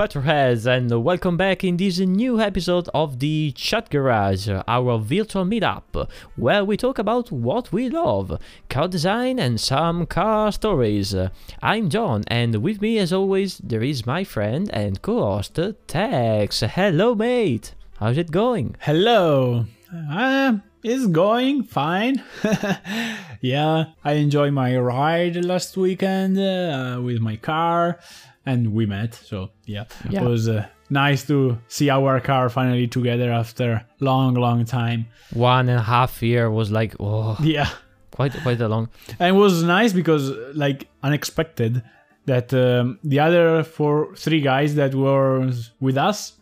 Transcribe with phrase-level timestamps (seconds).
[0.00, 6.08] Petroheads, and welcome back in this new episode of the Chat Garage, our virtual meetup,
[6.36, 11.14] where we talk about what we love car design and some car stories.
[11.60, 16.60] I'm John, and with me, as always, there is my friend and co host, Tex.
[16.60, 17.74] Hello, mate.
[17.98, 18.76] How's it going?
[18.80, 19.66] Hello.
[19.92, 22.24] Uh, it's going fine.
[23.42, 27.98] yeah, I enjoyed my ride last weekend uh, with my car
[28.46, 29.14] and we met.
[29.14, 30.22] So, yeah, Yeah.
[30.22, 35.06] it was uh, nice to see our car finally together after long, long time.
[35.32, 37.68] One and a half year was like, oh, Yeah.
[38.12, 38.88] quite quite a long.
[39.18, 41.82] And it was nice because, like, unexpected
[42.26, 46.34] that um, the other four, three guys that were with us,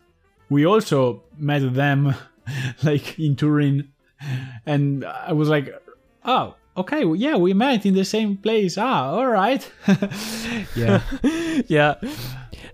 [0.51, 2.15] we also met them,
[2.83, 3.93] like, in Turin.
[4.67, 5.69] And I was like,
[6.25, 8.77] oh, okay, well, yeah, we met in the same place.
[8.79, 9.63] Ah, all right.
[10.77, 11.01] yeah.
[11.69, 11.95] yeah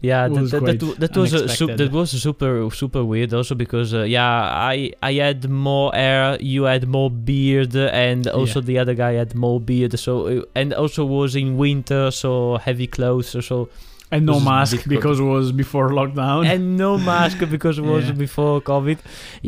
[0.01, 3.55] yeah that, was that, that, that was a su- that was super super weird also
[3.55, 8.67] because uh, yeah i i had more hair you had more beard and also Yeah.
[8.67, 12.87] the other guy had more beard so uh, and also was in winter so heavy
[12.87, 13.69] clothes so
[14.15, 14.95] And no mask difficult.
[14.97, 16.41] because it was before lockdown.
[16.53, 18.13] and no mask because it was Yeah.
[18.27, 18.99] before covid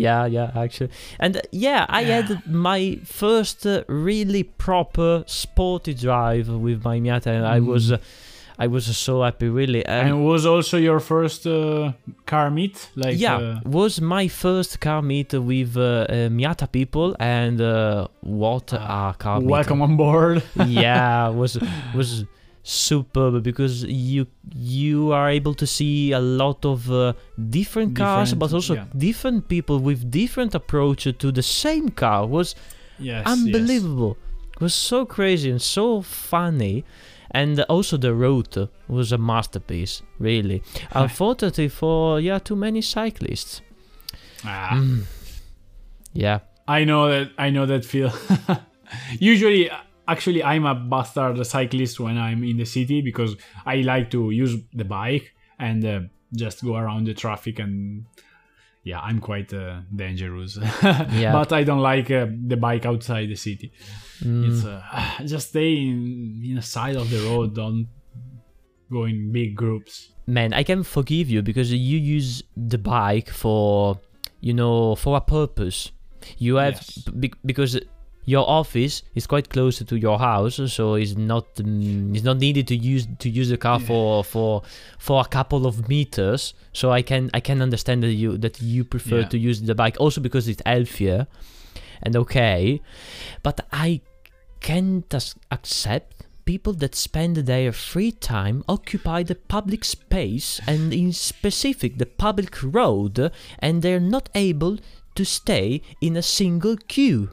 [0.06, 0.90] yeah yeah actually
[1.24, 2.28] and uh, yeah i had
[2.70, 2.80] my
[3.20, 3.74] first uh,
[4.10, 5.10] really proper
[5.42, 7.94] sporty drive with my miata and i was Mm.
[7.94, 11.92] uh, i was so happy really and it was also your first uh,
[12.32, 12.76] car meet?
[13.02, 18.08] Like, yeah, uh, was my first car meet with uh, uh, Miata people, and uh,
[18.42, 19.50] what a car meet!
[19.56, 20.36] welcome on board.
[20.84, 21.52] yeah, was
[21.98, 22.08] was
[22.66, 27.12] superb because you you are able to see a lot of uh,
[27.50, 28.86] different cars, Different, but also yeah.
[28.96, 32.26] different people with different approach to the same car.
[32.26, 32.56] Was
[32.98, 33.24] yes.
[33.24, 34.16] unbelievable.
[34.54, 36.84] It was so crazy and so funny.
[37.30, 38.56] And also the route
[38.88, 40.62] was a masterpiece, really.
[40.92, 43.60] Unfortunately for yeah, too many cyclists.
[44.44, 44.70] Ah.
[44.72, 45.04] Mm.
[46.12, 46.40] Yeah.
[46.66, 48.12] I know that I know that feel.
[49.20, 49.70] Usually,
[50.08, 54.56] actually, I'm a bastard cyclist when I'm in the city because I like to use
[54.74, 56.00] the bike and uh,
[56.34, 58.04] just go around the traffic and
[58.84, 60.58] yeah, I'm quite uh, dangerous.
[60.82, 61.32] Yeah.
[61.32, 63.72] but I don't like uh, the bike outside the city.
[64.22, 64.48] Mm.
[64.48, 64.82] It's uh,
[65.26, 67.54] just stay in in the side of the road.
[67.54, 67.88] Don't
[68.90, 70.12] go in big groups.
[70.28, 74.00] Man, I can forgive you because you use the bike for,
[74.40, 75.90] you know, for a purpose.
[76.38, 76.98] You have Yes.
[77.08, 77.78] be- because
[78.28, 82.66] your office is quite close to your house, so it's not um, it's not needed
[82.68, 84.62] to use to use the car for for
[84.98, 86.52] for a couple of meters.
[86.72, 89.28] So I can I can understand that you that you prefer Yeah.
[89.28, 91.26] to use the bike also because it's healthier
[92.02, 92.82] and okay,
[93.42, 94.00] but I
[94.60, 95.14] can't
[95.50, 102.06] accept people that spend their free time occupy the public space and in specific the
[102.06, 104.78] public road and they're not able
[105.14, 107.30] to stay in a single queue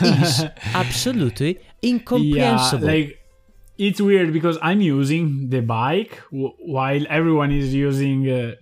[0.00, 0.44] is
[0.74, 3.18] absolutely incomprehensible Yeah, like
[3.78, 8.54] it's weird because I'm using the bike w- while everyone is using uh,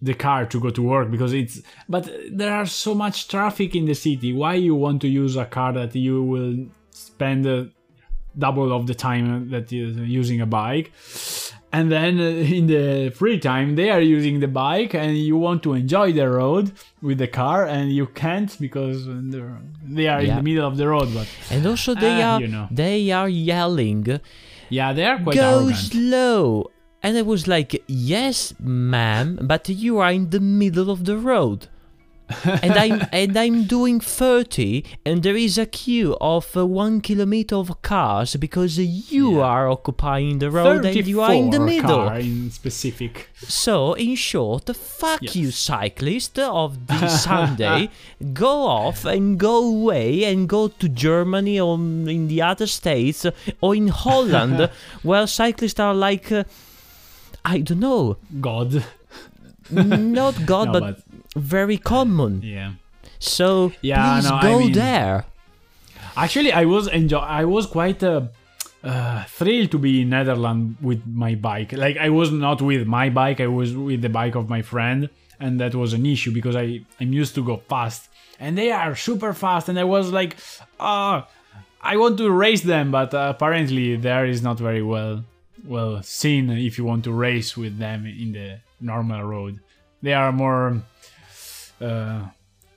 [0.00, 1.60] the car to go to work because it's.
[1.88, 4.32] But there are so much traffic in the city.
[4.32, 7.64] Why you want to use a car that you will spend uh,
[8.36, 10.92] double of the time that you're using a bike?
[11.74, 12.24] And then uh,
[12.58, 16.28] in the free time, they are using the bike, and you want to enjoy the
[16.28, 20.86] road with the car, and you can't because they are in the middle of the
[20.88, 21.08] road.
[21.14, 22.66] But and also they Ah, are you know.
[22.70, 24.20] they are yelling
[24.68, 25.76] Yeah, they are quite go arrogant.
[25.92, 26.70] slow
[27.04, 31.66] and i was like yes ma'am but you are in the middle of the road
[32.44, 37.56] and I'm and I'm doing 30, and there is a queue of uh, one kilometer
[37.56, 39.44] of cars because uh, you Yeah.
[39.54, 42.04] are occupying the road and you are in the 34 middle.
[42.08, 43.28] car in specific.
[43.46, 45.36] So, in short, fuck Yes.
[45.36, 47.90] you, cyclist of the Sunday.
[48.32, 53.26] go off and go away and go to Germany or in the other states
[53.60, 54.70] or in Holland,
[55.02, 56.44] where cyclists are like, uh,
[57.44, 58.84] I don't know, God.
[59.70, 62.42] not God, No, but, but very common.
[62.42, 62.72] yeah.
[63.18, 65.24] So Yeah, please no, I go mean- there.
[66.16, 67.18] Actually, I was enjoy.
[67.18, 68.22] I was quite uh,
[68.84, 71.72] uh, thrilled to be in Netherlands with my bike.
[71.72, 73.40] Like I was not with my bike.
[73.40, 75.08] I was with the bike of my friend,
[75.40, 78.08] and that was an issue because I I'm used to go fast,
[78.40, 80.36] and they are super fast, and I was like,
[80.80, 81.26] ah.
[81.84, 85.24] I want to race them, but uh, apparently there is not very well
[85.64, 89.58] well seen if you want to race with them in the normal road.
[90.02, 90.82] They are more.
[91.82, 92.28] Uh,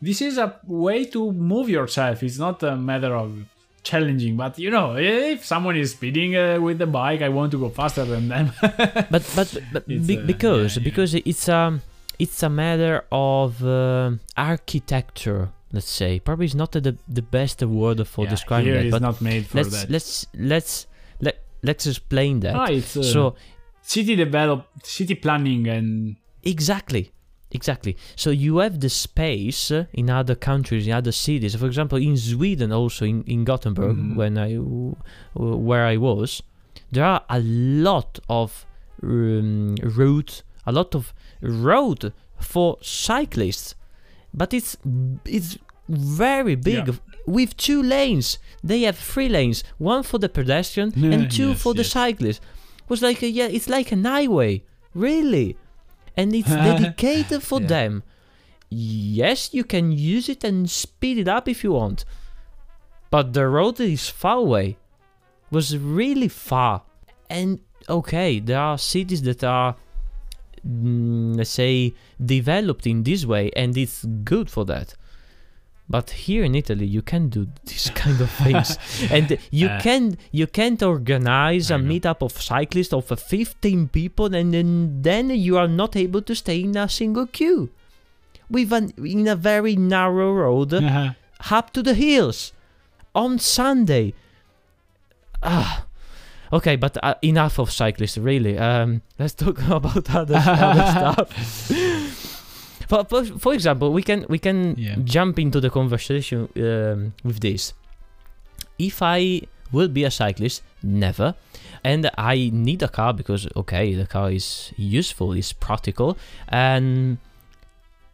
[0.02, 2.24] this is a way to move yourself.
[2.24, 3.46] It's not a matter of
[3.84, 4.36] challenging.
[4.36, 7.69] But you know, if someone is speeding uh, with the bike, I want to go
[7.69, 8.52] faster than them.
[8.62, 10.84] but but but be- uh, because yeah, yeah.
[10.84, 11.81] because it's um
[12.19, 18.07] it's a matter of uh, architecture let's say probably it's not the the best word
[18.07, 19.90] for Yeah, describing here that is but not made for let's that.
[19.90, 20.88] let's let's
[21.19, 23.36] let let's explain that ah, it's uh, so
[23.81, 27.12] city develop, city planning, and exactly
[27.56, 27.94] exactly.
[28.24, 31.56] So you have the space uh, in other countries in other cities.
[31.56, 34.16] For example in sweden also in, in gothenburg Mhm.
[34.19, 34.50] when i
[35.68, 36.42] where i was
[36.92, 37.40] there are a
[37.90, 38.66] lot of
[39.04, 40.34] um, route
[40.66, 42.02] a lot of road
[42.40, 43.75] for cyclists.
[44.34, 44.72] But it's
[45.38, 45.57] it's
[45.90, 46.96] very big Yeah.
[47.38, 48.28] with two lanes.
[48.63, 51.92] They have three lanes one for the pedestrian and two Yes, for the yes.
[51.92, 52.42] cyclist.
[52.90, 54.63] Was like a, yeah it's like an highway.
[54.94, 55.56] Really
[56.18, 57.68] and it's dedicated for Yeah.
[57.68, 58.04] them.
[58.70, 62.04] Yes you can use it and speed it up if you want
[63.12, 64.78] but the road is far away
[65.52, 66.82] was really far.
[67.30, 69.76] And okay there are cities that are
[70.68, 74.96] mm, let's say developed in this way and it's good for that
[75.88, 78.78] but here in italy you can do this kind of things
[79.12, 84.34] and you Uh, can you can't organize a meetup of cyclists of uh, 15 people
[84.34, 87.70] and then, then you are not able to stay in a single queue
[88.50, 90.74] with an in a very narrow road
[91.52, 92.54] up to the hills
[93.14, 94.14] on Sunday.
[95.44, 95.86] Ah,
[96.52, 98.58] okay, but uh, enough of cyclists, really.
[98.58, 101.28] Um, let's talk about other, other stuff.
[102.88, 104.96] For, for, for example, we can we can Yeah.
[105.04, 107.74] jump into the conversation um, with this.
[108.78, 109.42] If I
[109.72, 111.34] will be a cyclist, never,
[111.84, 116.18] and I need a car because okay, the car is useful, is practical,
[116.50, 117.18] and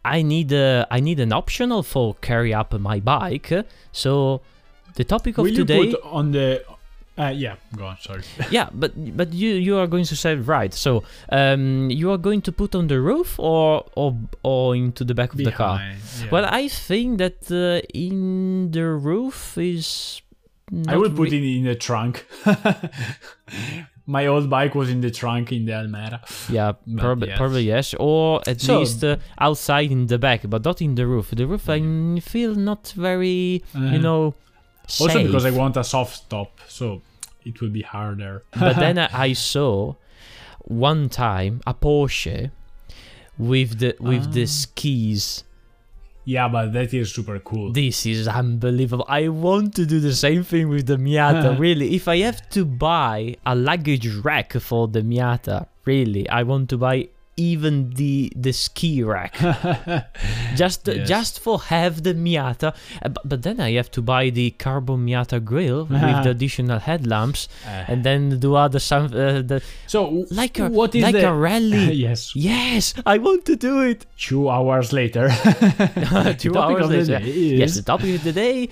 [0.04, 3.52] I need a, I need an optional for carry up my bike.
[3.92, 4.40] So
[4.94, 6.62] the topic of Will today, you put on the?
[7.18, 7.96] Uh, yeah, go on.
[8.00, 8.22] Sorry.
[8.50, 10.72] yeah, but but you you are going to say right.
[10.72, 15.14] So um, you are going to put on the roof or or or into the
[15.14, 15.76] back of the car.
[15.76, 16.30] Behind, yeah.
[16.30, 20.22] Well, I think that uh, in the roof is.
[20.88, 22.24] I will put re- it in the trunk.
[24.06, 26.20] My old bike was in the trunk in the Almera.
[26.50, 27.38] Yeah, probably yes.
[27.38, 31.06] probably yes, or at So- least uh, outside in the back, but not in the
[31.06, 31.30] roof.
[31.30, 31.80] The roof I
[32.20, 34.34] feel not very, you Uh, know,
[34.84, 35.26] Also safe.
[35.26, 37.02] because I want a soft top, so
[37.44, 38.42] it will be harder.
[38.58, 39.94] but then I I saw
[40.64, 42.50] one time a Porsche
[43.38, 44.46] with the with the Ah.
[44.46, 45.44] skis.
[46.24, 47.72] yeah, but that is super cool.
[47.72, 49.04] This is unbelievable.
[49.08, 51.58] I want to do the same thing with the Miata.
[51.66, 56.68] really, if I have to buy a luggage rack for the Miata, really, I want
[56.70, 59.34] to buy even the the ski rack
[60.54, 61.08] just Yes.
[61.08, 62.74] just for have the Miata.
[63.02, 66.78] Uh, but, but then I have to buy the carbon Miata grill with the additional
[66.78, 71.14] headlamps, Uh, and then do other some uh, the so like a what is like
[71.14, 71.92] the a rally.
[72.06, 72.34] yes?
[72.36, 74.04] Yes, I want to do it.
[74.18, 75.28] Two hours later.
[76.38, 77.18] Two hours later.
[77.18, 78.68] day Yes, is- the topic of the day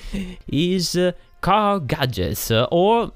[0.48, 3.12] is uh, car gadgets uh, or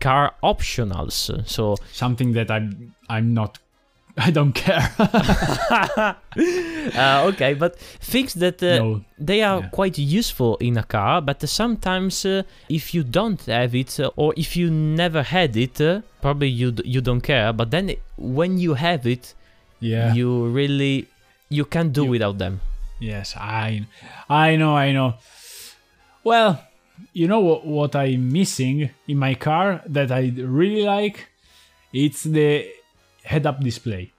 [0.00, 1.46] car optionals.
[1.48, 3.58] So Something that I'm I'm not.
[4.26, 4.90] I don't care.
[6.96, 9.00] uh, okay, but things that uh, no.
[9.18, 9.68] they are Yeah.
[9.68, 14.34] quite useful in a car, but sometimes uh, if you don't have it uh, or
[14.36, 17.52] if you never had it, uh, probably you d- you don't care.
[17.52, 19.34] But then when you have it,
[19.80, 20.12] Yeah.
[20.14, 21.06] you really
[21.48, 22.60] you can't do You- without them.
[23.00, 23.86] Yes, I,
[24.28, 25.14] I know, I know.
[26.22, 26.60] Well,
[27.14, 31.28] you know what, what I'm missing in my car that I really like?
[31.94, 32.66] It's the
[33.24, 34.12] head-up display.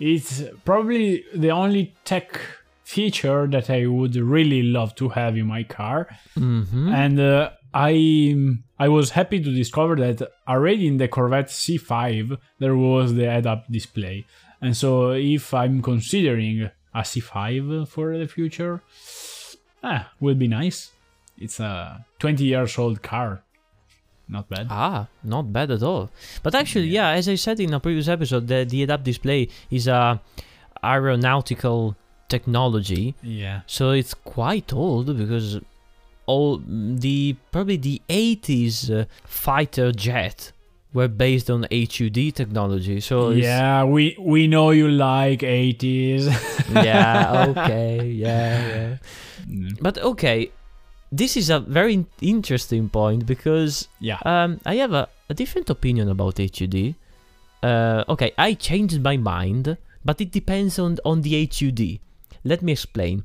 [0.00, 2.40] It's probably the only tech
[2.84, 8.34] feature that I would really love to have in my car, hmm and uh, I
[8.78, 13.66] I was happy to discover that already in the Corvette C5 there was the head-up
[13.70, 14.24] display,
[14.62, 18.82] and so if I'm considering a C5 for the future,
[19.82, 20.92] ah, will be nice.
[21.36, 23.42] It's a 20 years old car,
[24.28, 24.66] not bad.
[24.70, 26.10] Ah, not bad at all.
[26.42, 29.86] But actually, yeah, as I said in a previous episode, the, the head-up display is
[29.88, 30.20] a
[30.84, 31.96] aeronautical
[32.28, 35.58] technology, Yeah, so it's quite old because
[36.26, 40.52] all the probably the 80s uh, fighter jet
[40.92, 43.00] were based on HUD technology.
[43.00, 46.26] So yeah, we we know you like 80s.
[46.84, 48.96] yeah, okay, yeah, yeah.
[49.48, 50.50] Mm, But okay,
[51.10, 56.08] this is a very interesting point because yeah, Um, I have a, a different opinion
[56.08, 56.94] about HUD.
[57.62, 61.98] Uh, okay, I changed my mind, but it depends on on the HUD.
[62.44, 63.24] Let me explain.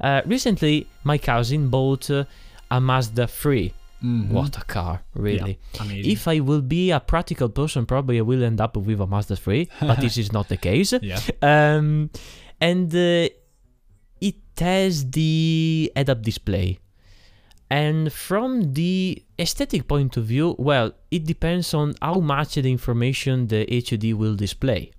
[0.00, 2.24] Uh, recently, my cousin bought uh,
[2.70, 3.72] a Mazda 3
[4.02, 4.30] Mhm.
[4.30, 5.58] What a car, really.
[5.78, 6.10] Amazing.
[6.10, 9.36] If I will be a practical person, probably I will end up with a Mazda
[9.36, 10.94] 3, but this is not the case.
[11.02, 11.20] yeah.
[11.42, 12.08] Um,
[12.60, 13.28] and uh,
[14.20, 16.78] it has the head-up display.
[17.70, 23.46] And from the aesthetic point of view, well, it depends on how much the information
[23.46, 24.90] the HUD will display.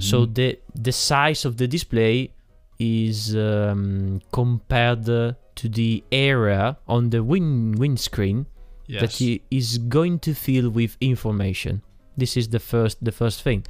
[0.00, 0.34] So Mhm.
[0.34, 2.30] the the size of the display
[2.78, 8.46] is um, compared to the area on the wind windscreen
[8.86, 9.00] yes.
[9.02, 11.82] that he is going to fill with information.
[12.16, 13.64] This is the first the first thing.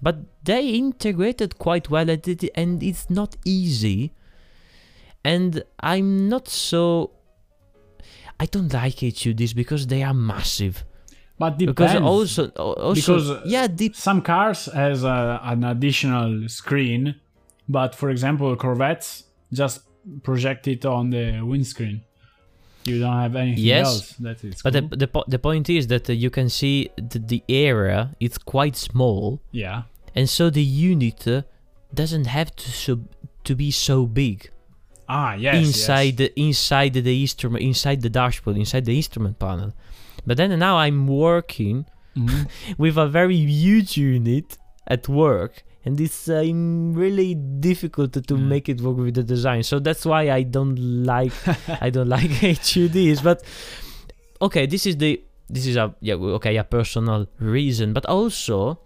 [0.00, 4.12] But they integrated quite well at it and it's not easy.
[5.24, 7.10] And I'm not so
[8.38, 10.84] I don't like HUDs because they are massive.
[11.38, 11.92] but depends.
[11.92, 17.16] Because also also Because, yeah, the, some cars has a, an additional screen,
[17.68, 19.80] but for example, Corvettes just
[20.22, 22.02] project it on the windscreen.
[22.84, 24.12] You don't have anything Yes, else.
[24.20, 24.88] That is but cool.
[24.88, 28.38] the, the po- the point is that uh, you can see the, the area is
[28.38, 29.82] quite small yeah.
[30.14, 31.42] and so the unit uh,
[31.92, 33.00] doesn't have to so,
[33.42, 34.50] to be so big.
[35.08, 35.54] Ah, yes.
[35.66, 36.30] inside yes.
[36.34, 39.72] the inside the instrument inside the dashboard inside the instrument panel
[40.26, 41.86] but then now i'm working
[42.16, 42.48] Mhm.
[42.78, 44.58] with a very huge unit
[44.88, 46.42] at work and it's uh,
[47.02, 48.40] really difficult to, to Yeah.
[48.54, 50.78] make it work with the design so that's why i don't
[51.14, 51.32] like
[51.86, 53.42] i don't like huds but
[54.40, 58.80] okay this is the this is a yeah okay a personal reason but also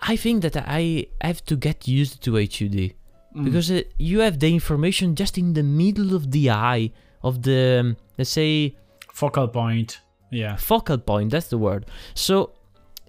[0.00, 2.94] i think that i have to get used to hud
[3.34, 3.44] Mm.
[3.44, 7.80] because uh, you have the information just in the middle of the eye of the
[7.80, 8.76] um, let's say
[9.12, 10.00] focal point.
[10.30, 10.56] Yeah.
[10.56, 12.50] focal point that's the word so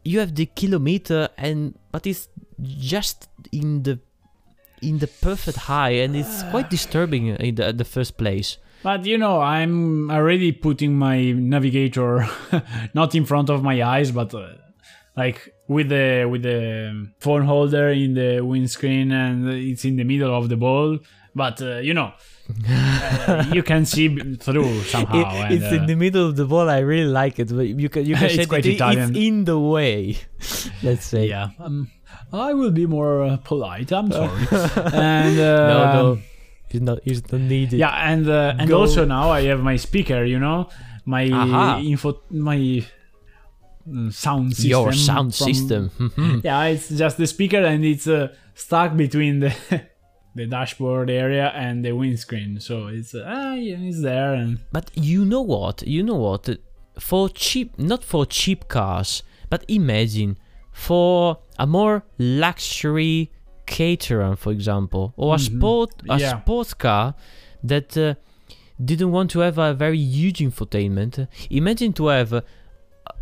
[0.04, 2.30] you have the kilometer and but it's
[2.62, 4.00] just in the
[4.82, 9.18] in the perfect high and it's quite disturbing in the, the first place But you
[9.18, 12.28] know, I'm already putting my navigator
[12.94, 14.50] not in front of my eyes, but uh,
[15.18, 20.34] like with the with the phone holder in the windscreen, and it's in the middle
[20.36, 21.00] of the ball.
[21.34, 22.14] But uh, you know,
[22.70, 25.20] uh, you can see through somehow.
[25.20, 27.68] It- and, it's in uh, the middle of the ball i really like it but
[27.68, 29.10] you can you can It's say quite that it- Italian.
[29.10, 30.18] it's in the way
[30.84, 31.50] let's say yeah.
[31.60, 31.90] Um,
[32.32, 33.92] I will be more uh, polite.
[33.92, 34.48] I'm sorry.
[34.94, 36.20] and uh, no no
[36.70, 38.82] it's not it's not needed Yeah, and uh, and Go.
[38.82, 40.24] also now I have my speaker.
[40.24, 40.70] You know,
[41.06, 41.80] my Aha.
[41.84, 42.84] info, my
[44.12, 44.70] sound system.
[44.70, 46.42] your sound from- system.
[46.44, 49.54] Yeah, it's just the speaker, and it's uh, stuck between the
[50.36, 52.60] the dashboard area and the windscreen.
[52.60, 55.84] So it's uh, ah, it's there, and But you know what?
[55.88, 56.50] You know what?
[57.00, 60.38] For cheap, not for cheap cars, but imagine
[60.72, 63.32] for a more luxury
[63.66, 65.46] Caterham, for example, or a Mhm.
[65.58, 66.40] sport, a Yeah.
[66.42, 67.16] sports car
[67.64, 68.14] that uh,
[68.84, 71.28] didn't want to have a very huge infotainment.
[71.50, 72.44] Imagine to have,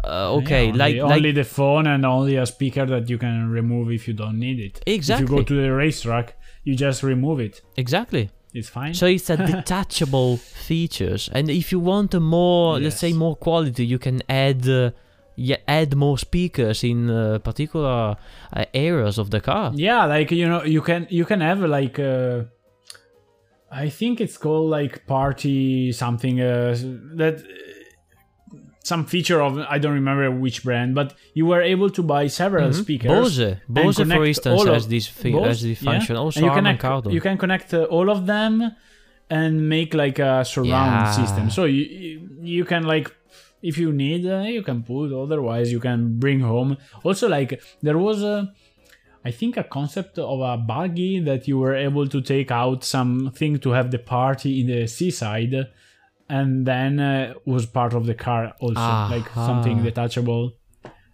[0.03, 3.17] uh, okay, yeah, only, like only like the phone and only a speaker that you
[3.17, 4.81] can remove if you don't need it.
[4.85, 7.61] exactly, If you go to the racetrack, you just remove it.
[7.77, 8.29] exactly.
[8.53, 8.93] It's fine.
[8.93, 13.83] So it's a detachable features, and if you want a more, let's say, more quality,
[13.83, 14.91] you can add, uh,
[15.35, 18.15] yeah, add more speakers in uh, particular
[18.55, 19.71] uh, areas of the car.
[19.73, 22.43] yeah like you know you can you can have like uh
[23.71, 26.75] i think it's called like party something uh
[27.15, 27.43] that
[28.91, 32.69] some feature of i don't remember which brand but you were able to buy several
[32.69, 32.81] Mhm.
[32.83, 35.91] speakers Bose, Bose, for instance, has this thing, Bose, has this yeah.
[35.91, 36.15] function.
[36.17, 37.11] Also, and you ac- Kardon.
[37.15, 38.53] you can connect uh, all of them
[39.29, 41.11] and make like a surround Yeah.
[41.21, 42.21] system so you you-
[42.57, 43.07] you can like
[43.69, 46.69] if you need uh, you can put otherwise you can bring home
[47.07, 48.37] also like there was a
[49.25, 53.53] I think a concept of a buggy that you were able to take out something
[53.63, 55.55] to have the party in the seaside
[56.29, 59.83] and then uh, was part of the car also like something Aha.
[59.89, 60.51] detachable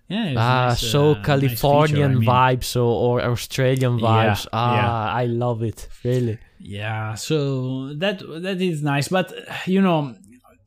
[0.08, 2.60] yeah Ah, nice, so uh, nice Californian feature, I mean.
[2.60, 4.48] vibes or, or Australian Yeah, vibes.
[4.54, 5.14] ah, yeah.
[5.22, 5.88] I love it.
[6.04, 6.40] Really.
[6.60, 9.32] Yeah, so that that is nice, but
[9.68, 10.16] you know,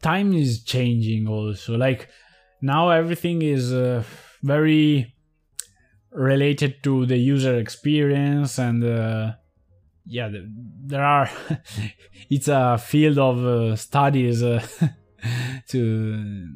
[0.01, 1.77] time is changing also.
[1.77, 2.09] Like
[2.61, 4.03] now everything is uh,
[4.43, 5.15] very
[6.13, 9.33] related to the user experience and uh,
[10.07, 10.31] yeah,
[10.85, 11.31] there are
[12.31, 14.65] it's a field of uh, studies uh,
[15.69, 16.49] to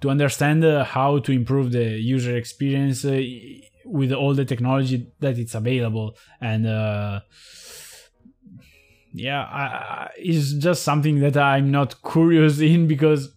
[0.00, 3.20] to understand uh, how to improve the user experience uh,
[3.84, 6.16] with all the technology that it's available.
[6.40, 7.20] And uh,
[9.12, 13.34] yeah I, I, it's just something that i'm not curious in because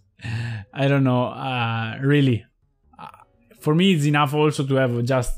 [0.74, 2.46] i don't know uh, really.
[3.60, 5.34] For me it's enough also to have just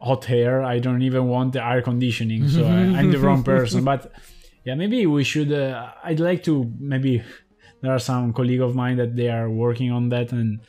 [0.00, 3.84] hot air i don't even want the air conditioning so I, i'm the wrong person
[3.84, 4.12] but
[4.64, 7.22] yeah maybe we should uh, i'd like to maybe
[7.80, 10.60] there are some colleague of mine that they are working on that and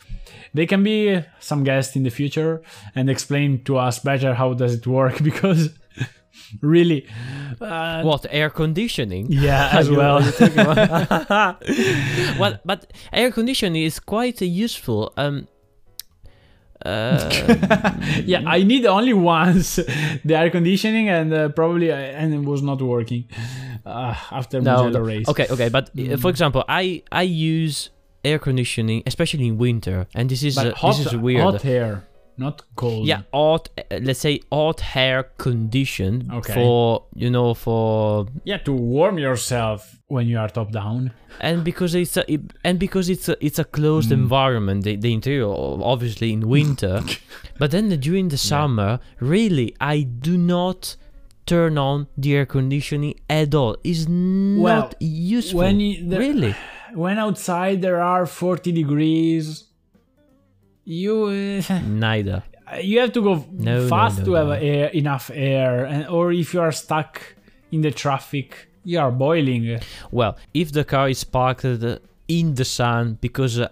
[0.53, 2.61] they can be some guest in the future
[2.95, 5.69] and explain to us better how does it work because
[6.61, 7.05] really
[7.61, 9.27] uh, What air conditioning?
[9.29, 11.61] yeah as well you're talking about-
[12.39, 15.13] well, but air conditioning is quite useful.
[15.17, 15.47] Um,
[16.85, 17.29] uh,
[18.25, 19.75] yeah i need only once
[20.25, 23.25] the air conditioning and uh, probably uh, and it was not working
[23.85, 25.05] uh, after no, Mugello no.
[25.05, 26.19] race okay, okay, but uh, Mm.
[26.19, 27.89] for example, I I use
[28.23, 31.43] air conditioning, especially in winter, and this is uh, this is weird.
[31.43, 32.03] hot air
[32.39, 33.69] not cold Yeah, hot.
[33.77, 36.53] uh, Let's say hot hair condition Okay.
[36.53, 41.93] for you know for yeah to warm yourself when you are top down and because
[41.95, 44.21] it's a, it, and because it's a, it's a closed Mm.
[44.23, 45.47] environment the, the interior
[45.93, 46.95] obviously in winter
[47.59, 48.99] but then during the summer
[49.35, 50.95] really i do not
[51.45, 56.53] turn on the air conditioning at all it's Well, not useful when you, the, really
[57.05, 59.65] when outside there are 40 degrees
[60.89, 61.15] you
[61.69, 62.41] uh, neither
[62.81, 66.31] you have to go No, no, fast no, to have air, enough air and or
[66.31, 67.13] if you are stuck
[67.71, 69.79] in the traffic you are boiling
[70.11, 73.67] well if the car is parked uh, in the sun because uh,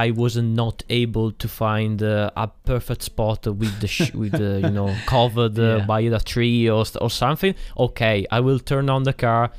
[0.00, 4.60] I was not able to find uh, a perfect spot with the sh- with the
[4.66, 5.86] you know covered uh, Yeah.
[5.86, 7.54] by a tree or or something.
[7.86, 9.50] Okay, I will turn on the car,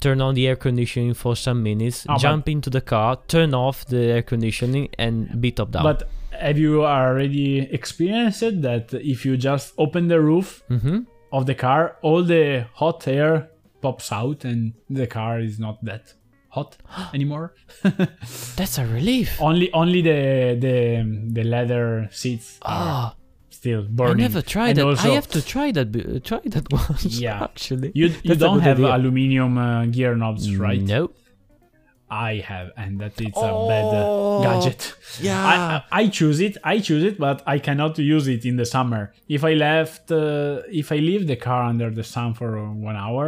[0.00, 3.86] turn on the air conditioning for some minutes, Oh, jump into the car, turn off
[3.86, 5.82] the air conditioning, and beat up down.
[5.84, 5.98] but
[6.40, 10.98] have you already experienced it that if you just open the roof hmm
[11.32, 13.48] of the car all the hot air
[13.80, 16.14] pops out and the car is not that
[16.50, 16.76] hot
[17.14, 17.54] anymore
[18.56, 19.40] that's a relief.
[19.40, 20.76] only only the the
[21.32, 23.16] the leather seats are Ah,
[23.50, 24.24] still burning.
[24.24, 25.04] I never tried And that.
[25.04, 25.88] I have to try that.
[26.24, 27.04] Try that once.
[27.18, 27.42] Yeah.
[27.44, 27.90] actually.
[27.94, 28.94] you you don't have idea.
[28.96, 31.10] aluminium uh, gear knobs right No.
[32.30, 34.80] I have and that it's a bad uh, Oh, gadget.
[35.20, 35.40] Yeah.
[35.52, 35.54] I,
[35.98, 39.02] I I choose it i choose it but i cannot use it in the summer.
[39.36, 42.96] If i left uh, if i leave the car under the sun for uh, one
[43.06, 43.26] hour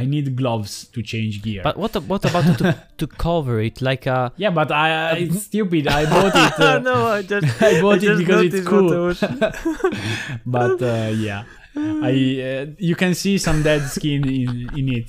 [0.00, 1.62] i need gloves to change gear.
[1.68, 2.66] But what what about to,
[3.00, 3.76] to cover it?
[3.90, 5.84] Like a yeah but i uh, it's stupid.
[6.00, 9.12] I bought it uh, no, I just I bought it because it's cool.
[10.56, 11.42] But uh, yeah.
[12.10, 12.12] I
[12.48, 15.08] uh, you can see some dead skin in in it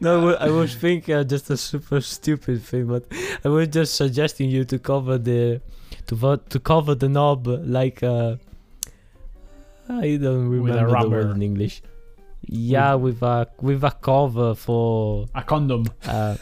[0.00, 3.04] no, I was thinking uh, just a super stupid thing, but
[3.44, 5.60] I was just suggesting you to cover the
[6.06, 8.36] to vo- to cover the knob like uh,
[9.88, 11.82] I don't remember the word in English.
[12.48, 16.36] Yeah, with a with a cover for a condom uh,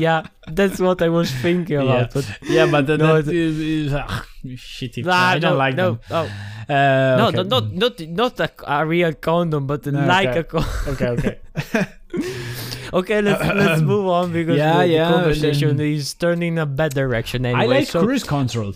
[0.00, 2.12] yeah, that's what I was thinking about.
[2.12, 5.90] But yeah but No, that is, is ah, shitty Ah, i don't no, like no,
[5.92, 7.36] them no, uh, no, okay.
[7.36, 10.06] no, not not not a, a real condom, but Okay.
[10.06, 10.70] like a condom.
[10.92, 11.34] okay okay
[12.98, 16.94] Okay, let's let's move on because Yeah, the, the conversation then- is turning a bad
[16.94, 17.62] direction anyway.
[17.64, 18.74] i like so cruise control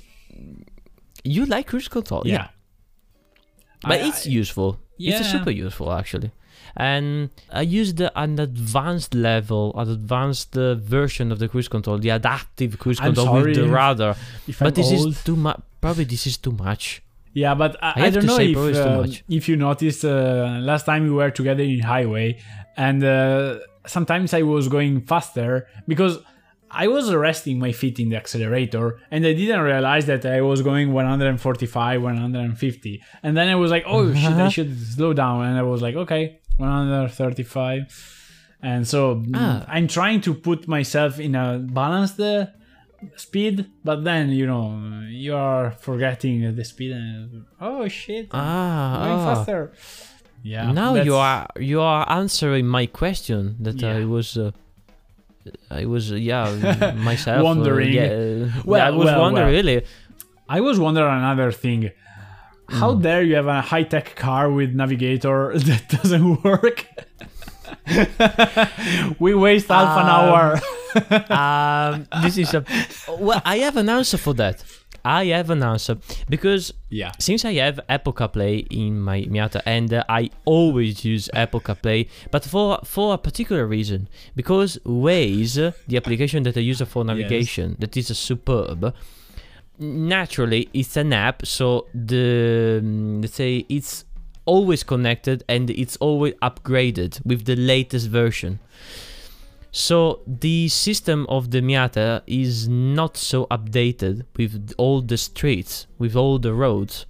[1.24, 2.48] you like cruise control, yeah, yeah
[3.82, 4.78] but I- it's useful.
[4.98, 6.30] It's a super useful actually.
[6.76, 12.10] And I used an advanced level, an advanced uh, version of the cruise control, the
[12.10, 14.16] adaptive cruise I'm control with the radar.
[14.46, 15.08] if But I'm this old.
[15.08, 15.60] is too much.
[15.80, 17.02] Probably this is too much.
[17.34, 20.04] Yeah, but I, I I, don't know if probably it's too uh, if you noticed
[20.04, 22.40] uh, last time we were together in highway,
[22.76, 26.18] and uh, sometimes I was going faster because
[26.70, 30.62] I was resting my feet in the accelerator, and I didn't realize that I was
[30.62, 35.56] going 145, 150, and then I was like, oh shit, I should slow down, and
[35.56, 37.86] I was like, okay, 135.
[38.62, 39.64] And so Ah.
[39.68, 42.46] I'm trying to put myself in a balanced uh,
[43.16, 44.64] speed, but then you know
[45.08, 49.34] you are forgetting the speed and oh shit, Ah, going ah.
[49.34, 49.72] faster.
[50.42, 50.72] Yeah.
[50.72, 54.36] now you are you are answering my question that I was.
[54.36, 54.50] Uh,
[55.70, 57.92] I was uh, yeah myself uh, Wondering.
[57.92, 59.54] yeah, uh, Well, I was well, wondering well.
[59.62, 59.82] really.
[60.48, 61.90] I was wondering another thing.
[62.68, 63.02] How Mm.
[63.02, 66.86] dare you have a high tech car with navigator that doesn't work?
[69.18, 70.60] we waste half an Um, hour.
[71.30, 72.64] um, this is a
[73.18, 73.40] well.
[73.44, 74.62] I have an answer for that.
[75.04, 75.96] I have an answer
[76.28, 77.12] because yeah.
[77.18, 82.08] since I have Apple CarPlay in my Miata and uh, I always use Apple CarPlay,
[82.30, 87.76] but for for a particular reason because Waze, the application that I use for navigation,
[87.78, 88.92] that is a superb.
[89.78, 94.04] Naturally, it's an app, so the mm, let's say it's
[94.44, 98.58] always connected and it's always upgraded with the latest version.
[99.70, 106.16] So the system of the Miata is not so updated with all the streets, with
[106.16, 107.06] all the roads.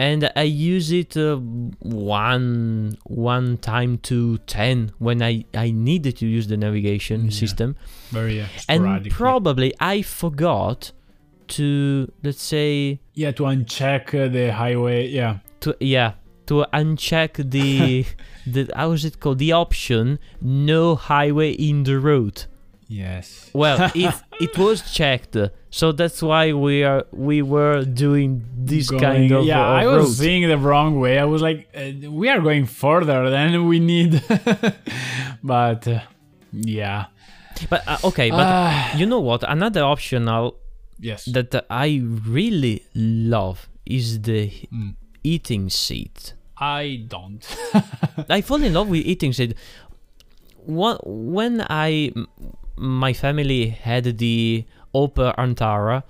[0.00, 1.36] and I use it uh,
[1.82, 7.30] one one time to ten when I I needed to use the navigation Yeah.
[7.42, 7.76] system,
[8.12, 10.92] Very uh, and probably I forgot
[11.48, 15.08] to let's say yeah, to uncheck uh, the highway.
[15.08, 15.38] Yeah.
[15.60, 16.12] to yeah
[16.46, 18.04] to uncheck the
[18.46, 22.44] the how is it called the option no highway in the road.
[22.90, 23.50] Yes.
[23.52, 25.36] Well, it it was checked,
[25.70, 30.04] so that's why we are we were doing this kind of yeah, of I was
[30.06, 30.14] road.
[30.14, 31.18] seeing the wrong way.
[31.18, 34.22] I was like, uh, we are going further than we need.
[35.42, 36.00] but uh,
[36.52, 37.06] yeah.
[37.68, 39.42] But uh, okay, but Ah, you know what?
[39.46, 40.56] Another optional
[41.00, 41.24] yes.
[41.26, 44.94] that I really love is the Mm.
[45.24, 46.34] eating seat.
[46.60, 47.44] I don't.
[48.28, 49.54] I fall in love with eating seat.
[50.66, 52.12] When I
[52.76, 56.02] my family had the Opel Antara,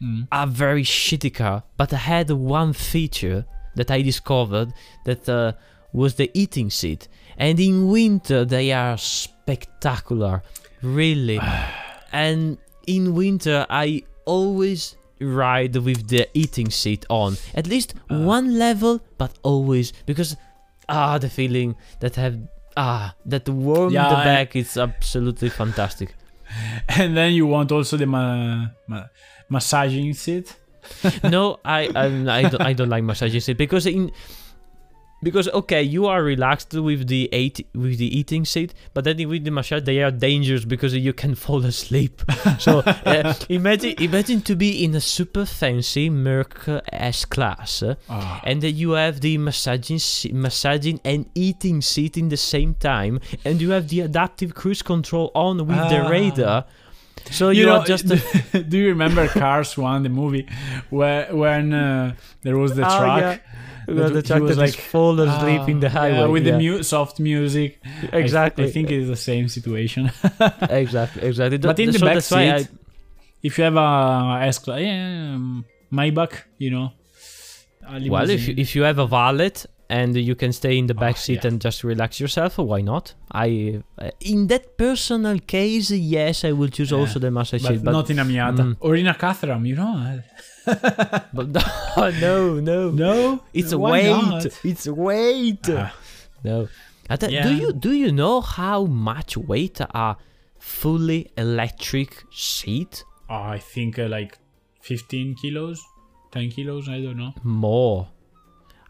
[0.00, 0.28] Mm.
[0.30, 4.72] a very shitty car, but I had one feature that I discovered
[5.04, 5.52] that uh,
[5.92, 7.08] was the eating seat.
[7.36, 10.42] And in winter they are spectacular,
[10.82, 11.40] really.
[12.12, 19.00] and in winter I always ride with the eating seat on, at least one level,
[19.16, 20.36] but always because
[20.88, 22.36] ah the feeling that have
[22.76, 26.14] ah that warm Yeah, the back is absolutely fantastic.
[26.98, 29.08] And then you want also the ma- ma-
[29.48, 30.56] massaging seat.
[31.34, 32.06] no, I I
[32.38, 34.10] I don't, I don't like massaging seat because in
[35.22, 39.44] because okay, you are relaxed with the eight with the eating seat, but then with
[39.44, 42.22] the massage they are dangerous because you can fall asleep.
[42.58, 48.40] so uh, imagine imagine to be in a super fancy Merc S class, uh, Ah.
[48.44, 50.00] and then you have the massaging
[50.32, 55.30] massaging and eating seat in the same time, and you have the adaptive cruise control
[55.34, 56.08] on with the Ah.
[56.08, 56.64] radar.
[57.30, 58.06] So you you, know, are just
[58.70, 60.46] do you remember Cars One, the movie,
[60.90, 63.20] where when uh, there was the Oh, truck?
[63.20, 63.38] yeah.
[64.14, 66.46] the he truck was that is like, fall asleep in the Ah, highway yeah, with
[66.46, 66.52] yeah.
[66.52, 67.80] the mu- soft music.
[68.12, 68.64] I- exactly.
[68.66, 70.10] I, think it's the same situation.
[70.84, 71.58] exactly, exactly.
[71.58, 72.68] But in the back seat,
[73.42, 76.92] if you have a S class, yeah, um, Maybach, you know.
[78.08, 79.52] well, if you, if you have a valet
[79.90, 81.48] and you can stay in the back Oh, seat yeah.
[81.48, 83.14] and just relax yourself, why not?
[83.32, 87.68] I, uh, in that personal case, yes, I will choose Yeah, also the massage but,
[87.72, 88.76] seat, but not in a Miata Mm.
[88.80, 90.20] or in a Caterham, you know.
[91.32, 91.48] but
[92.20, 94.10] no, no, No, It's Why weight.
[94.10, 94.46] not?
[94.64, 95.66] It's weight.
[95.70, 95.94] Ah,
[96.44, 96.68] No.
[97.18, 97.42] Th- Yeah.
[97.48, 100.16] Do you do you know how much weight a
[100.58, 103.04] fully electric seat?
[103.30, 104.38] I think uh, like
[104.82, 105.80] 15 kilos,
[106.32, 106.88] 10 kilos.
[106.88, 107.32] I don't know.
[107.42, 108.08] More.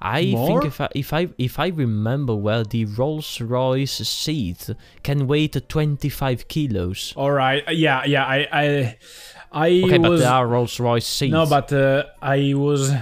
[0.00, 0.46] I More?
[0.62, 4.70] think if I if I if I remember well, the Rolls Royce seat
[5.02, 7.12] can weigh 25 kilos.
[7.16, 7.66] All right.
[7.66, 8.24] uh, Yeah, yeah.
[8.24, 8.98] I, I,
[9.50, 11.32] I Okay, but there are Rolls Royce seats.
[11.32, 12.92] no, but uh, I was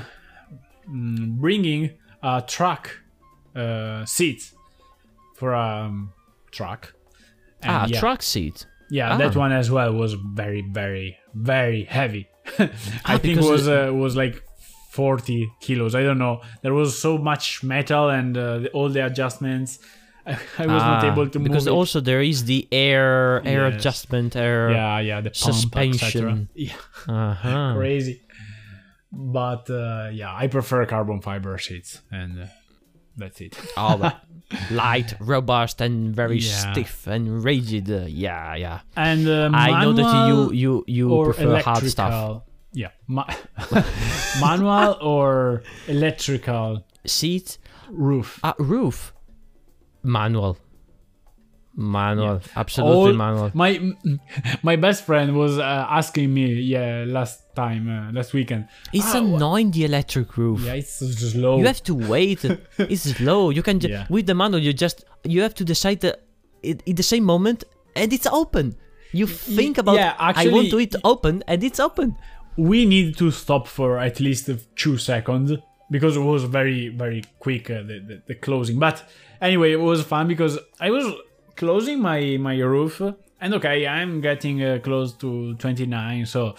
[0.88, 1.90] mm, bringing
[2.22, 3.00] a truck
[3.54, 4.50] uh, seat
[5.34, 6.12] for a um,
[6.50, 6.94] truck.
[7.62, 8.66] And ah, yeah, truck seat.
[8.90, 9.38] Yeah, that Ah.
[9.38, 12.28] one as well was very, very, very heavy.
[12.58, 12.70] I
[13.04, 14.42] Ah, think was it- uh, was like
[14.96, 15.94] 40 kilos.
[15.94, 16.40] I don't know.
[16.62, 19.78] There was so much metal and uh, the, all the adjustments.
[20.26, 20.32] I,
[20.64, 21.74] I was not Ah, able to because move.
[21.74, 21.78] it.
[21.78, 23.74] also there is the air air Yes.
[23.76, 24.70] adjustment air.
[24.70, 26.48] yeah, yeah, the pump, suspension.
[26.66, 26.74] Yeah,
[27.06, 27.74] Uh-huh.
[27.76, 28.16] crazy.
[29.12, 32.46] But uh, yeah, I prefer carbon fiber seats, and uh,
[33.16, 33.54] that's it.
[33.76, 34.16] All right.
[34.70, 36.72] light, robust, and very Yeah.
[36.72, 37.86] stiff and rigid.
[37.90, 38.80] Uh, yeah, yeah.
[38.96, 42.42] And uh, I know that you you you prefer hard stuff.
[42.76, 43.24] Yeah, ma-
[44.40, 47.56] manual or electrical Seat,
[47.88, 48.38] roof.
[48.44, 49.14] uh, roof,
[50.02, 50.58] manual,
[51.74, 53.50] manual, absolutely All- manual.
[53.54, 53.70] My
[54.62, 58.68] my best friend was uh, asking me, yeah, last time, uh, last weekend.
[58.92, 60.60] It's Ah, wha- annoying the electric roof.
[60.60, 60.98] Yeah, it's
[61.32, 61.58] slow.
[61.58, 62.44] You have to wait.
[62.78, 63.50] it's slow.
[63.50, 64.06] You can just Yeah.
[64.10, 64.60] with the manual.
[64.62, 66.22] You just you have to decide that
[66.62, 68.76] it, in the same moment, and it's open.
[69.12, 69.94] You think about.
[69.96, 72.16] yeah, actually, I want to it open, and it's open.
[72.56, 75.52] We need to stop for at least two seconds
[75.90, 78.78] because it was very very quick uh, the, the, the closing.
[78.78, 79.04] But
[79.40, 81.12] anyway it was fun because i was
[81.56, 83.00] closing my my roof
[83.40, 86.54] and okay i'm getting uh, close to 29 so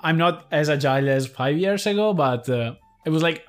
[0.00, 2.74] i'm not as agile as five years ago but uh,
[3.04, 3.44] it was like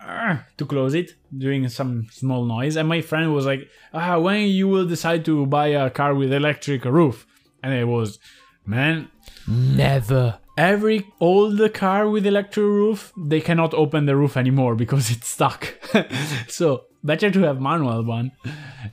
[0.57, 2.77] to close it doing some small noise.
[2.77, 6.31] And my friend was like ah when you will decide to buy a car with
[6.31, 7.25] electric roof?
[7.61, 8.19] And it was
[8.65, 9.09] man
[9.47, 10.39] Never.
[10.59, 15.61] Every old car with electric roof they cannot open the roof anymore because it's stuck
[16.59, 18.31] so better to have manual one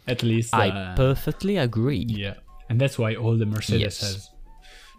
[0.06, 2.04] at least I uh, perfectly agree.
[2.08, 2.34] yeah
[2.68, 4.00] and that's why all the mercedes Yes.
[4.00, 4.30] has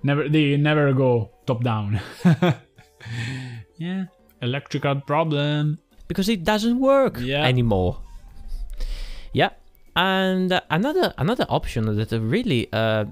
[0.04, 2.00] never they never go top down
[3.78, 4.06] yeah
[4.42, 5.78] electrical problem
[6.08, 7.44] because it doesn't work Yeah.
[7.44, 8.00] anymore.
[9.34, 9.50] Yeah,
[9.96, 13.06] and another another option that really, uh,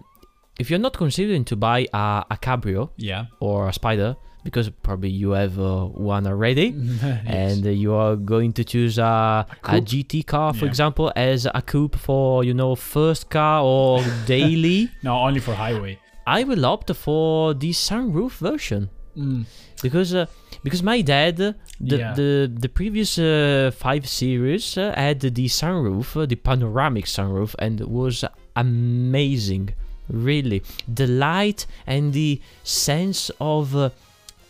[0.60, 3.26] if you're not considering to buy a, a cabrio Yeah.
[3.40, 7.24] or a spider, because probably you have uh, one already, Yes.
[7.26, 9.86] and you are going to choose a, a, coupe?
[9.86, 10.70] GT car, for Yeah.
[10.72, 14.90] example, as a coupe for you know first car or daily.
[15.04, 16.00] no, only for highway.
[16.28, 19.46] I will opt for the sunroof version Mm.
[19.82, 20.26] because uh,
[20.64, 22.14] because my dad the Yeah.
[22.14, 27.80] the the previous uh, five series uh, had the sunroof uh, the panoramic sunroof and
[27.80, 28.26] it was
[28.58, 29.70] amazing
[30.10, 33.90] really the light and the sense of uh,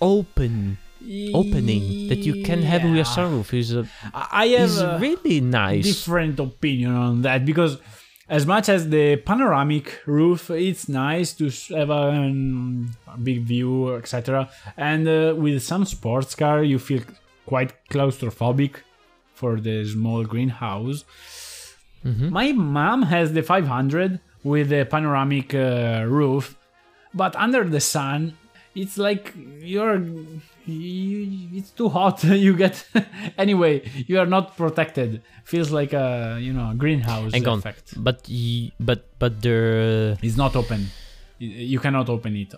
[0.01, 0.77] open
[1.33, 3.03] opening that you can have with a Yeah.
[3.03, 7.77] sunroof is uh, I have is really nice different opinion on that because
[8.27, 11.45] as much as the panoramic roof, it's nice to
[11.77, 12.89] have a, um,
[13.21, 14.49] big view, etc.
[14.77, 17.03] And uh, with some sports car, you feel
[17.45, 18.77] quite claustrophobic
[19.35, 21.05] for the small greenhouse.
[22.03, 22.31] Mhm.
[22.31, 26.55] My mom has the 500 with a panoramic uh, roof,
[27.21, 28.37] but under the sun,
[28.81, 29.33] it's like
[29.73, 29.97] you're.
[30.67, 32.23] You, it's too hot.
[32.45, 32.75] you get
[33.37, 33.73] anyway.
[34.07, 35.21] You are not protected.
[35.43, 37.61] Feels like a you know greenhouse Hang on.
[37.97, 40.87] but y- but but the It's not open.
[41.39, 42.53] You- cannot open it.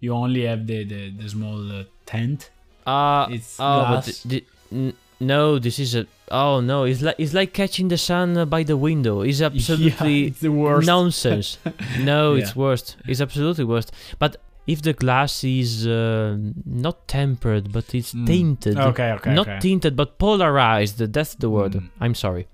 [0.00, 2.50] You only have the the, the small uh, tent.
[2.86, 4.06] uh It's oh glass.
[4.24, 4.38] but the,
[4.72, 8.44] n- no this is a oh no it's like it's like catching the sun uh,
[8.44, 10.86] by the window it's yeah, absolutely it's the worst.
[10.86, 11.58] nonsense
[12.00, 12.62] no it's Yeah.
[12.62, 18.26] worst it's absolutely worst but if the glass is uh, not tempered but it's Mm.
[18.26, 19.58] tinted Okay, okay, not okay.
[19.60, 21.88] tinted but polarized that's the word Mm.
[22.00, 22.46] i'm sorry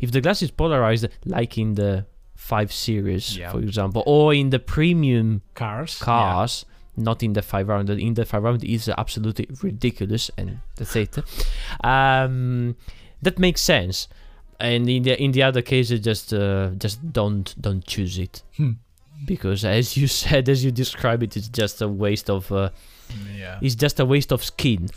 [0.00, 2.04] if the glass is polarized like in the
[2.36, 3.50] 5 series Yeah.
[3.52, 5.96] for example or in the premium cars.
[5.98, 6.64] cars,
[6.96, 7.98] not in the 500.
[7.98, 11.18] In the 500 is absolutely ridiculous, and that's it.
[11.84, 12.76] Um,
[13.22, 14.08] that makes sense.
[14.60, 18.72] And in the in the other cases, just uh, just don't don't choose it Hmm.
[19.26, 22.70] because, as you said, as you describe it, it's just a waste of uh,
[23.10, 23.36] Yeah.
[23.38, 23.58] yeah.
[23.60, 24.88] it's just a waste of skin.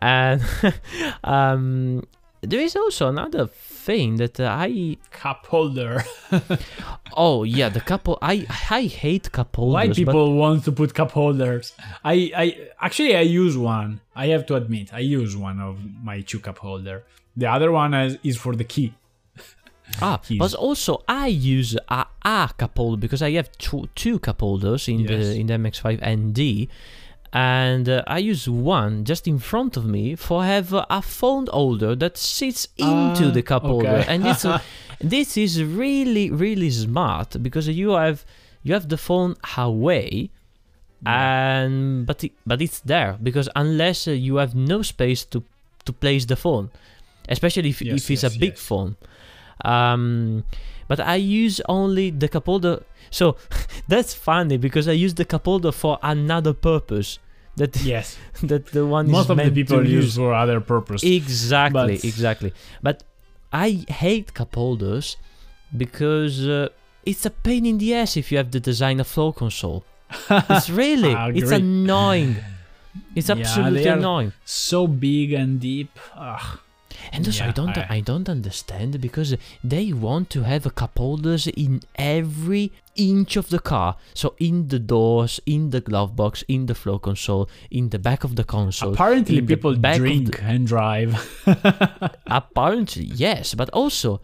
[0.00, 0.40] And
[1.24, 2.04] um,
[2.42, 6.04] there is also another thing that uh, I Cup holder.
[7.16, 9.74] oh yeah the couple I I hate cup holders.
[9.74, 11.72] Why but- people want to put cup holders?
[12.04, 14.00] I, I actually I use one.
[14.14, 17.04] I have to admit, I use one of my two cup holder.
[17.36, 18.94] The other one is, is for the key.
[20.02, 20.38] Ah, keys.
[20.38, 24.88] but also I use a, a cup holder because I have two, two cup holders
[24.88, 25.08] in Yes.
[25.08, 26.68] the in the MX5 ND,
[27.32, 31.94] and uh, I use one just in front of me for have a phone holder
[31.96, 34.46] that sits into Ah, the cup holder, and this
[35.00, 38.24] this is really really smart because you have
[38.62, 40.30] you have the phone away.
[41.06, 45.44] And but it, but it's there because unless uh, you have no space to
[45.84, 46.70] to place the phone,
[47.28, 48.60] especially if, Yes, if it's yes, a big yes.
[48.60, 48.96] phone.
[49.64, 50.44] Um,
[50.88, 52.82] but I use only the cup holder.
[53.10, 53.36] So
[53.88, 57.18] that's funny because I use the cup holder for another purpose.
[57.56, 61.02] That Yes, that the one most of the people use for other purpose.
[61.04, 62.52] Exactly, But- exactly.
[62.82, 63.02] But
[63.52, 65.16] I hate cup holders
[65.76, 66.68] because uh,
[67.04, 69.84] it's a pain in the ass if you have to design a flow console.
[70.30, 72.36] It's really, it's annoying.
[73.14, 74.32] It's Yeah, absolutely are- annoying.
[74.44, 75.90] so big and deep.
[76.16, 76.58] Ugh.
[77.12, 81.46] And also, I don't, I- I don't understand because they want to have cup holders
[81.46, 83.96] in every inch of the car.
[84.14, 88.24] So in the doors, in the glove box, in the flow console, in the back
[88.24, 88.92] of the console.
[88.92, 91.12] Apparently, people drink the- and drive.
[92.26, 94.20] Apparently, yes, but also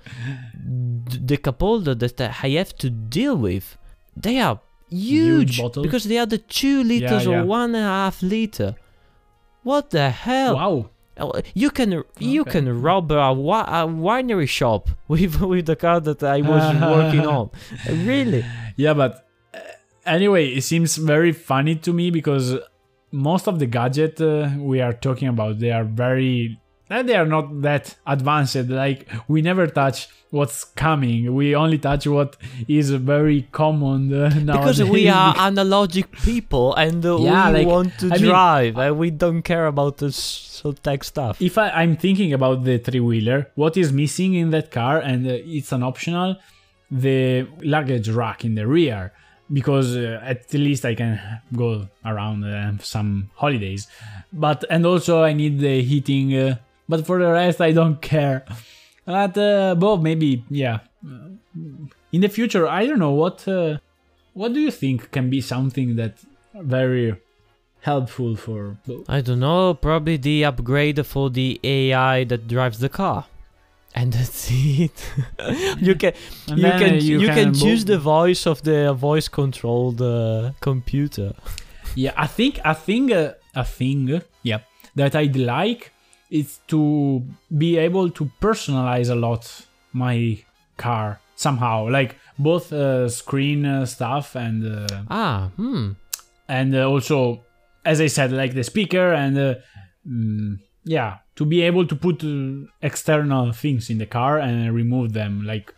[0.64, 3.76] the cup that I have to deal with,
[4.16, 4.60] they are
[4.90, 7.40] huge, Huge because they are the two liters yeah.
[7.40, 8.76] or one and a half liter.
[9.62, 10.54] What the hell?
[10.56, 10.90] wow.
[11.18, 12.50] Oh, You can you Okay.
[12.50, 16.62] can rob a, wi- a winery shop with with the car that I was
[16.96, 17.50] working on.
[17.88, 18.44] Really?
[18.76, 19.24] Yeah, but
[19.54, 19.58] uh,
[20.06, 22.56] anyway, it seems very funny to me because
[23.12, 26.58] most of the gadget uh, we are talking about they are very
[26.90, 28.56] uh, they are not that advanced.
[28.56, 31.32] Like we never touch what's coming.
[31.34, 32.36] We only touch what
[32.68, 37.98] is very common uh, Because we are analogic people and uh, Yeah, we like, want
[38.00, 41.40] to I mean- drive and we don't care about the so tech stuff.
[41.40, 45.26] if I, I'm thinking about the three wheeler, what is missing in that car, and
[45.26, 46.36] uh, it's an optional,
[46.90, 49.12] the luggage rack in the rear,
[49.52, 51.20] because uh, at least I can
[51.54, 53.86] go around uh, some holidays.
[54.32, 56.56] But and also I need the heating, uh,
[56.88, 58.44] but for the rest I don't care.
[59.04, 60.80] But uh, Bob, maybe yeah.
[62.12, 63.46] In the future, I don't know what.
[63.46, 63.78] Uh,
[64.32, 66.18] what do you think can be something that
[66.54, 67.16] very
[67.84, 68.76] helpful for.
[69.08, 73.26] I don't know, probably the upgrade for the AI that drives the car.
[73.94, 75.12] And that's it.
[75.78, 76.14] you can
[76.48, 81.32] you can uh, you, can, bo- choose the voice of the voice controlled uh, computer.
[81.94, 84.60] Yeah, I think I think uh, a thing, yeah,
[84.96, 85.92] that I'd like
[86.34, 87.22] is to
[87.56, 90.36] be able to personalize a lot my
[90.76, 95.92] car somehow, like both uh, screen uh, stuff and uh, Ah, hmm.
[96.48, 97.40] and uh, also,
[97.84, 99.54] as I said, like the speaker and uh,
[100.04, 105.12] mm, yeah, to be able to put uh, external things in the car and remove
[105.12, 105.72] them, like.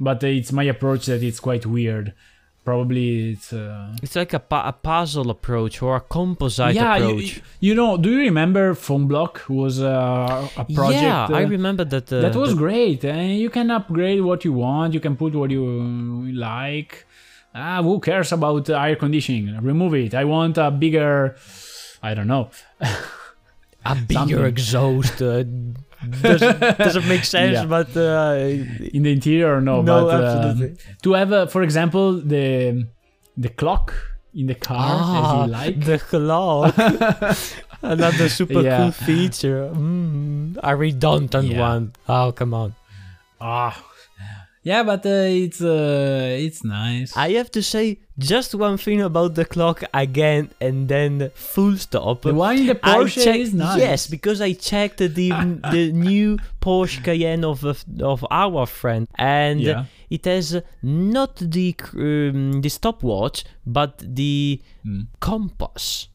[0.00, 2.14] But it's my approach that it's quite weird.
[2.64, 3.52] Probably it's.
[3.52, 7.42] Uh, It's like a, pu- a puzzle approach or a composite yeah, you, approach.
[7.60, 11.02] you know, do you remember Phone Block was uh, a project?
[11.02, 12.10] yeah, I uh, remember that.
[12.10, 14.94] Uh, that was that- great, and you can upgrade what you want.
[14.94, 15.64] You can put what you
[16.32, 17.04] like.
[17.54, 19.46] Ah, who cares about uh, air conditioning?
[19.62, 20.14] Remove it.
[20.14, 21.36] I want a bigger.
[22.02, 22.48] I don't know.
[23.84, 24.44] a bigger something.
[24.44, 25.22] exhaust.
[25.22, 25.44] Uh,
[26.20, 27.64] doesn't, doesn't make sense, Yeah.
[27.66, 28.36] but uh,
[28.92, 30.76] in the interior no, No, but uh, absolutely.
[31.02, 32.86] to have a, for example the
[33.36, 33.94] the clock
[34.34, 36.74] in the car as ah, you like the clock.
[37.82, 38.76] Another super Yeah.
[38.78, 39.70] cool feature.
[39.72, 41.60] Mm, a redundant Yeah.
[41.60, 41.92] one.
[42.08, 42.74] Oh, come on.
[43.40, 43.72] ah
[44.70, 49.34] yeah but uh, it's uh, it's nice I have to say just one thing about
[49.34, 52.22] the clock again and then full stop.
[52.22, 55.30] the one in the Porsche is nice Yes, because I checked the
[55.76, 59.84] the new Porsche Cayenne of of, of our friend, and Yeah.
[60.16, 65.06] it has not the um, the stopwatch, but the Mm.
[65.20, 66.08] compass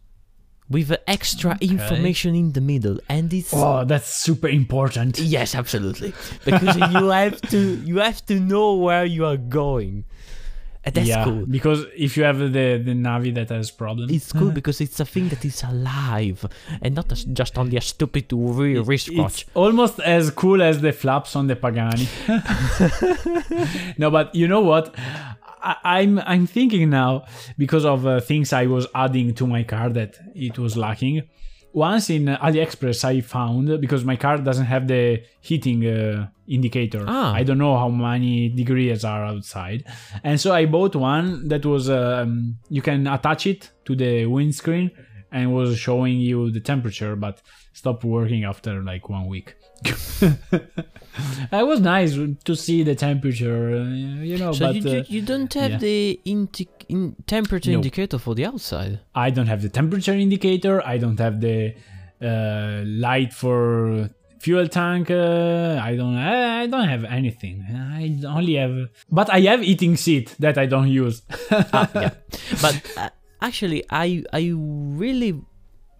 [0.69, 1.67] with extra Okay.
[1.67, 6.13] information in the middle, and it's oh that's super important yes, absolutely,
[6.45, 10.05] because you have to you have to know where you are going.
[10.85, 11.45] And that's yeah cool.
[11.45, 15.05] because if you have the the navi that has problems It's cool because it's a
[15.05, 16.45] thing that is alive
[16.81, 19.41] and not as just only a stupid wristwatch.
[19.41, 22.07] It's almost as cool as the flaps on the Pagani.
[23.97, 24.95] no, but you know what?
[25.61, 27.25] I, I'm I'm thinking now
[27.57, 31.23] because of uh, things I was adding to my car that it was lacking.
[31.71, 37.05] Once in AliExpress, I found because my car doesn't have the heating uh, indicator.
[37.07, 37.31] Ah.
[37.33, 39.85] I don't know how many degrees are outside,
[40.23, 44.89] and so I bought one that was um, you can attach it to the windscreen
[45.31, 47.41] and was showing you the temperature, but
[47.73, 49.55] stopped working after like one week.
[51.51, 55.03] it was nice to see the temperature, uh, you know, So but you, you, uh,
[55.07, 55.77] you don't have yeah.
[55.77, 57.77] the indi- in temperature No.
[57.77, 58.99] indicator for the outside.
[59.15, 60.85] I don't have the temperature indicator.
[60.85, 61.73] I don't have the
[62.21, 65.11] uh, light for fuel tank.
[65.11, 66.15] Uh, I don't.
[66.15, 67.63] I, I don't have anything.
[67.69, 71.21] I only have, but I have eating seat that I don't use.
[71.51, 72.11] ah, yeah.
[72.61, 73.09] But uh,
[73.41, 75.39] actually, I I really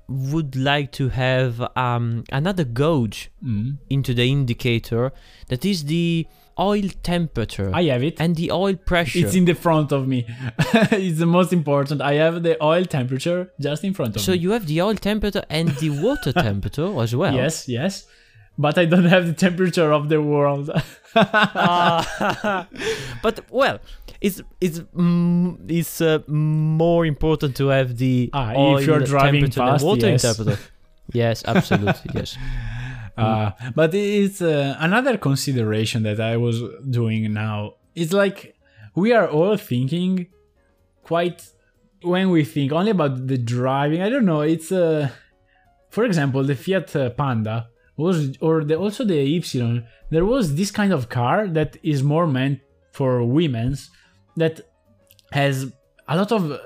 [0.09, 3.77] would like to have um another gauge Mm.
[3.89, 5.11] into the indicator
[5.49, 6.27] that is the
[6.59, 8.19] oil temperature I have it.
[8.19, 9.19] and the oil pressure.
[9.25, 10.25] It's in the front of me.
[10.91, 12.01] it's the most important.
[12.01, 14.37] I have the oil temperature just in front of so me.
[14.37, 17.33] So you have the oil temperature and the water temperature as well.
[17.33, 18.05] Yes, yes.
[18.57, 20.69] But I don't have the temperature of the world.
[21.15, 22.67] Ah,
[23.23, 23.79] but well,
[24.21, 29.85] it's it's mm, it's uh, more important to have the Ah, if you're driving fast,
[29.85, 30.21] water yes.
[30.21, 30.59] temperature.
[31.11, 32.11] Yes, absolutely.
[32.13, 32.37] yes.
[33.17, 37.73] Uh, but it's uh, another consideration that I was doing now.
[37.93, 38.55] It's like
[38.95, 40.27] we are all thinking
[41.03, 41.45] quite
[42.01, 44.01] when we think only about the driving.
[44.01, 44.39] I don't know.
[44.39, 45.09] It's uh,
[45.89, 49.83] for example, the Fiat uh, Panda was, or the, also the Y.
[50.09, 52.59] There was this kind of car that is more meant
[52.93, 53.89] for women's
[54.39, 54.61] that
[55.31, 55.71] has
[56.07, 56.59] a lot of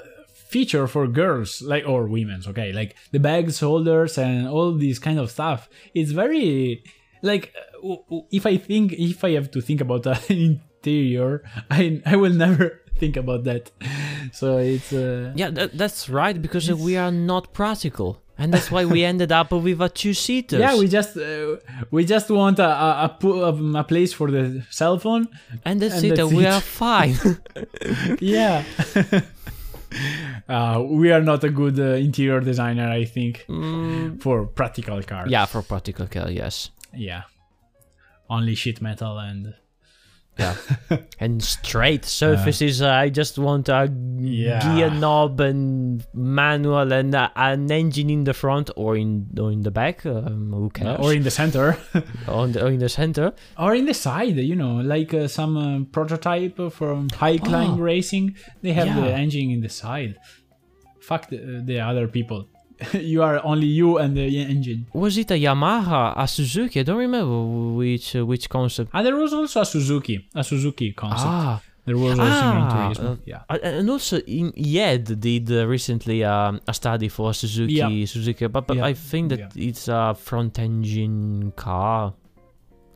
[0.54, 2.72] feature for girls like or women's okay?
[2.72, 5.68] Like the bags holders and all this kind of stuff.
[5.94, 6.84] It's very
[7.22, 7.96] like uh,
[8.32, 11.42] if i think if i have to think about an interior
[11.72, 13.72] i i will never think about that.
[14.32, 18.84] So it's uh Yeah, that, that's right because we are not practical, and that's why
[18.86, 20.58] we ended up with a two seater.
[20.60, 21.56] yeah we just uh,
[21.92, 25.28] we just want a a, a, a place for the cell phone
[25.66, 26.16] and that's and it.
[26.16, 26.54] that's we it.
[26.54, 27.16] are fine.
[28.20, 28.64] yeah
[30.50, 35.30] uh, we are not a good uh, interior designer i think Mm, for practical cars
[35.32, 36.70] yeah, for practical care, yes.
[36.94, 37.24] yeah
[38.30, 39.54] only sheet metal and
[40.40, 40.56] Yeah,
[41.20, 42.82] and straight surfaces.
[42.82, 44.60] uh, I just want a Yeah.
[44.76, 49.62] gear knob and manual and uh, an engine in the front or in or in
[49.62, 50.06] the back.
[50.08, 51.00] Um, who cares?
[51.00, 51.78] or in the center
[52.28, 53.34] on the, or in the center.
[53.60, 57.78] or in the side you know like uh, some uh, prototype from high climb Oh.
[57.94, 60.16] racing they have the engine in the side
[61.02, 62.48] fuck the, the other people.
[62.94, 64.88] You are only you and the engine.
[64.94, 66.80] Was it a Yamaha, a Suzuki?
[66.80, 68.90] I don't remember which uh, which concept.
[68.94, 71.28] And there was also a Suzuki, a Suzuki concept.
[71.28, 73.42] Ah, there was also Ah, uh, yeah.
[73.50, 78.06] Uh, and also in IED did uh, recently um, a study for Suzuki Yeah.
[78.06, 78.86] Suzuki but, but Yeah.
[78.86, 82.14] I think that it's a front engine car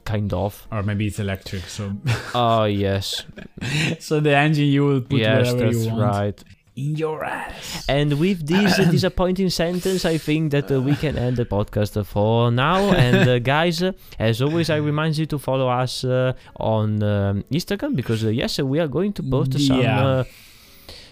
[0.06, 1.64] kind of Or maybe it's electric.
[1.64, 1.92] So,
[2.34, 3.26] oh yes
[4.00, 6.00] so the engine you will put yes wherever you want.
[6.00, 6.44] Yes, that's right
[6.78, 7.86] In your ass.
[7.90, 11.94] and with this uh, disappointing sentence I think that uh, we can end the podcast
[12.06, 16.34] for now and uh, guys uh, as always I remind you to follow us uh,
[16.58, 20.24] on um, Instagram because uh, yes uh, we are going to post some Yeah.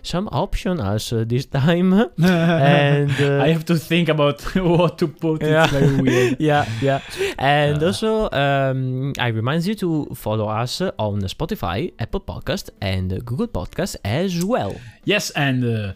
[0.06, 5.42] Some optionals uh, this time and uh, I have to think about what to put.
[5.42, 5.64] Yeah.
[5.64, 6.38] It's very weird.
[6.40, 7.02] yeah, yeah.
[7.38, 13.48] And also, um, I remind you to follow us on Spotify, Apple Podcast, and Google
[13.48, 14.76] Podcast as well.
[15.04, 15.94] Yes, and uh,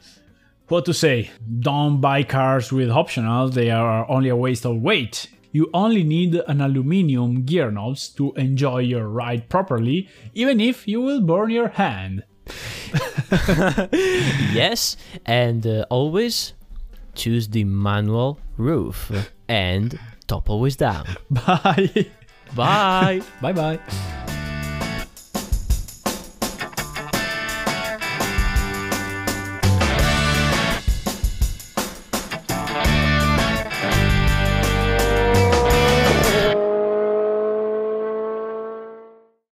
[0.67, 1.31] what to say?
[1.59, 5.27] Don't buy cars with optionals, they are only a waste of weight.
[5.51, 11.01] You only need an aluminium gear knobs to enjoy your ride properly, even if you
[11.01, 12.23] will burn your hand.
[14.53, 16.53] yes, and uh, always
[17.15, 19.11] choose the manual roof
[19.47, 21.05] and top always down.
[21.29, 22.07] Bye.
[22.55, 23.21] Bye.
[23.41, 23.79] bye bye.